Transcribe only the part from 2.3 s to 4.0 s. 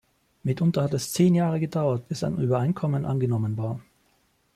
Übereinkommen angenommen war.